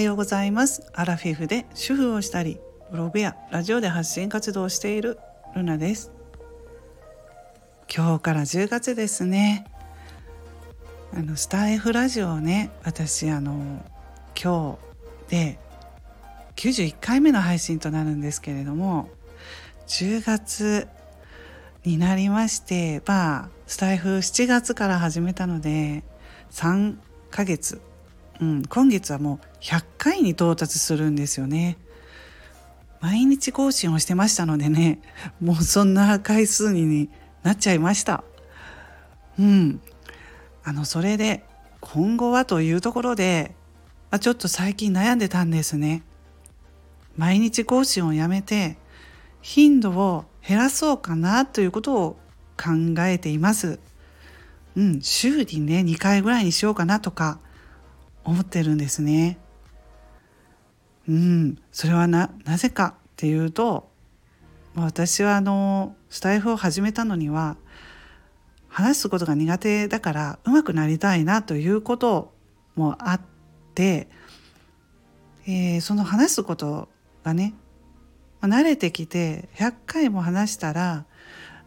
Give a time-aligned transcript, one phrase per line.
[0.00, 0.90] はようございます。
[0.94, 2.58] アラフィフで主婦をしたり
[2.90, 5.18] ブログやラジオで発信活動をしている
[5.54, 6.10] ルナです。
[7.94, 9.66] 今日から10月ですね。
[11.12, 13.84] あのスター F ラジオをね私あの
[14.42, 14.78] 今
[15.28, 15.58] 日で
[16.56, 19.10] 91回目の配信となるんですけれども
[19.86, 20.88] 10月
[21.84, 26.04] になりましてまあスタイフ7月から始めたので
[26.52, 26.96] 3
[27.30, 27.82] ヶ月、
[28.40, 31.76] うん、今月はもう100回に到達するんですよね。
[33.00, 35.00] 毎日更新をしてましたのでね
[35.40, 37.08] もうそんな回数に
[37.42, 38.24] なっちゃいました。
[39.38, 39.80] うん、
[40.64, 41.44] あのそれで
[41.80, 43.54] 今後はというところで、
[44.10, 46.02] まあ、ちょっと最近悩んでたんですね。
[47.16, 48.78] 毎日更新をやめて
[49.42, 52.18] 頻度を減らそうかなということを
[52.56, 52.70] 考
[53.00, 53.80] えています。
[54.76, 57.38] うん、週にね2回ぐらいにしようかなとか
[58.24, 59.38] 思ってるんですね。
[61.08, 63.90] うん、それはななぜかっていうと
[64.74, 67.56] 私はあのスタイフを始めたのには
[68.68, 72.32] 話すことが苦手だから上手くなりたいなということ
[72.76, 73.20] もあっ
[73.74, 74.08] て、
[75.46, 76.88] えー、その話すこと
[77.24, 77.54] がね
[78.42, 81.04] 慣れてきて100回も話したら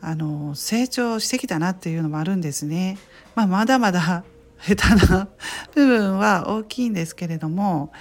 [0.00, 2.98] あの成長してきたなっていうのもあるんですね。
[3.34, 4.24] まあ、まだまだ
[4.66, 5.28] 下手な
[5.74, 7.92] 部分は大きいんですけれども、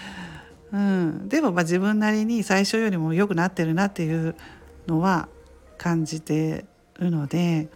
[0.72, 4.36] うん、でもまあ自分なりに最初よりも良くなってるなっていう
[4.88, 5.28] のは
[5.78, 6.66] 感じて
[7.00, 7.67] るので、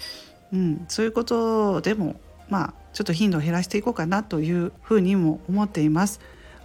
[0.54, 2.16] うん、そういうことでも
[2.50, 6.20] まあちょっと頻度を減らしていこうかなというふうにも思っています。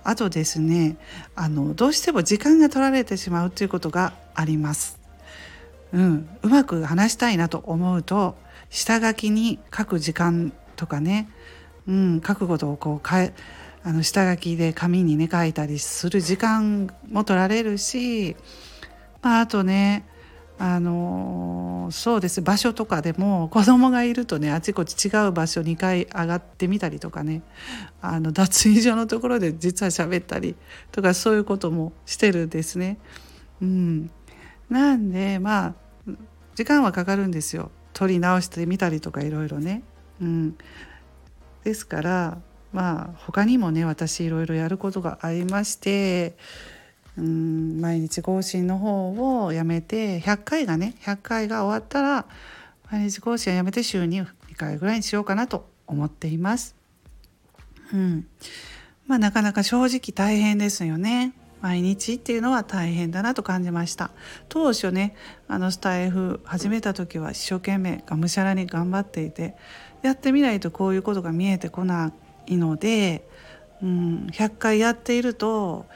[0.04, 0.96] あとですね
[1.36, 4.98] あのどうしても時間が取られてしまうということがあります。
[5.92, 8.36] うん、うまく話したいなと思うと
[8.70, 11.28] 下書きに書く時間とかね、
[11.88, 13.34] うん、書くことをこう変え
[13.84, 18.36] あの下書きで紙にね書いたりする時間も取られるし、
[19.22, 20.06] まあ、あとね
[20.58, 27.42] あのそうです場所とかでも子供がいるとねあちこち違う場所2回上がってみたりとかね
[28.00, 30.54] あの脱衣所のところで実は喋ったり
[30.92, 32.98] とかそういうこともしてるんですね。
[33.60, 34.10] うん、
[34.70, 35.74] なんでまあ
[36.54, 39.82] 時間はかかるんですよ取り直してみたりとかいろいろね。
[40.20, 40.56] うん、
[41.64, 42.38] ですから
[42.72, 46.36] まあ他にもね私いろいろやることがありまして
[47.16, 52.26] うん毎日更新の方をやめて100回がね100回が終わったら
[52.90, 56.74] 毎日更新をやめて週に2回ぐらいにしようかなと思っています。
[57.92, 58.26] うん、
[59.06, 61.32] まあなかなか正直大変ですよね。
[61.62, 64.10] 毎日っていうのは大変だなと感じました
[64.48, 65.16] 当初ね
[65.48, 69.54] あのスタイフ始めた時は一生懸命がむしゃらに頑張っていて
[70.02, 72.12] やってみないとこういうことが見えてこな
[72.46, 73.26] いので、
[73.80, 75.86] うん、100回やっていると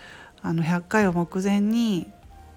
[0.40, 2.06] あの100回を目前に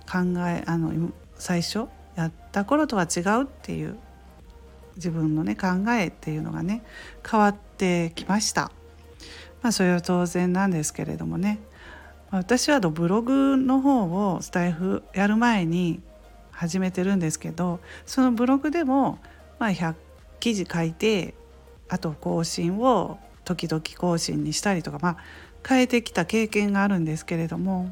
[0.10, 3.98] 考えあの最初やった頃とは違うっていう
[4.98, 6.84] 自分のね考えっていうのがね
[7.28, 8.72] 変わってきました。
[9.62, 11.60] まあそれは当然なんですけれどもね
[12.32, 16.02] 私はブログの方をスタイフやる前に
[16.52, 19.20] 始めてるんですけどそのブログでも、
[19.58, 19.96] まあ、100
[20.40, 21.34] 記事書いて
[21.88, 25.18] あと更新を時々更新にしたりとか、まあ、
[25.68, 27.92] 変えてきた経験があるんですけれども、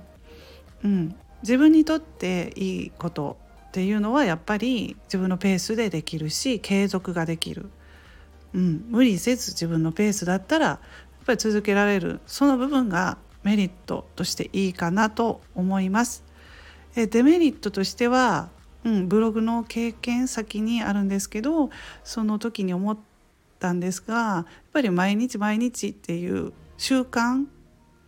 [0.83, 3.37] うん、自分にとっていいこと
[3.69, 7.69] っていうのはやっぱり自分のペースでできるし継続ができる、
[8.53, 10.79] うん、無理せず自分のペースだったらや
[11.23, 12.21] っぱり続けられる。
[12.25, 13.17] その部分が
[13.47, 16.25] メリットとしていいかなと思います。
[16.97, 18.49] えデメリットとしては、
[18.83, 21.69] うん、ブログの経験先にあるんですけど
[22.03, 22.97] その時に思っ
[23.59, 27.45] たんですがやっぱり毎日毎日っていう習慣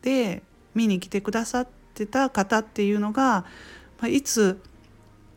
[0.02, 0.44] で
[0.76, 3.46] 見に来てくださってた方っていうのが、
[4.00, 4.62] まあ、いつ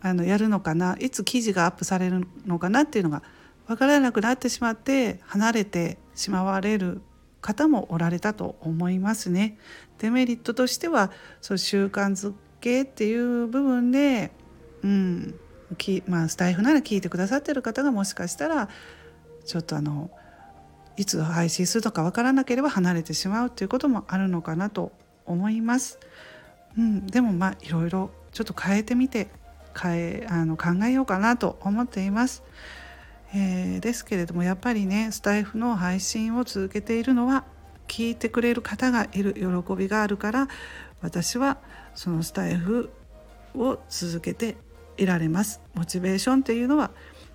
[0.00, 3.22] あのやるのかないつ記事がアップされるのかなっていうのが
[3.68, 7.02] 分からなくなってしまって離れてしまわれる
[7.42, 9.58] 方もおられたと思いますね。
[9.98, 11.10] デメリットとしては
[11.42, 14.30] そう習慣づけっていう部分で、
[14.82, 15.34] うん
[15.76, 18.68] きまあ、スタイフなら聞いてくださってる方がもしかしたら
[19.44, 20.10] ちょっとあの
[20.96, 24.92] いつ配信するのか分からなければ離れてしまうということもあるのかなと
[25.26, 25.98] 思います。
[26.78, 29.28] うん、でもまあいろいろちょっと変えてみて
[29.78, 32.42] 変えあの考えようかなと思っています。
[33.34, 37.44] えー、ですけれどもやっぱりねスタイフの配信を続けているのは
[37.88, 40.48] 聞いてくれる方がいる喜びがあるから
[41.00, 41.58] 私は
[41.94, 42.90] そのスタイフ
[43.54, 44.56] を続けて
[44.96, 45.60] いられます。
[45.74, 46.90] モチベーションっていうのは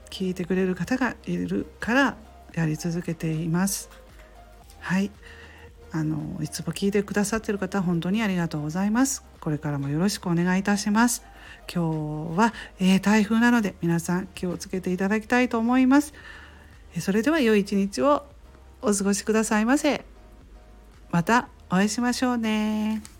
[0.09, 2.17] 聞いてくれる方がいるから
[2.53, 3.89] やり続けています。
[4.79, 5.11] はい。
[5.91, 9.23] あのいつも聞いてくださってる方本当にありがとうございます。
[9.39, 11.23] これからもよろしくお願いいたします。
[11.73, 16.13] 今日は、えー、台風なので皆さん気をつけていただきたいと思います。
[16.99, 18.25] それでは良い一日を
[18.81, 20.05] お過ごしくださいませ。
[21.11, 23.16] またお会いしましょうね。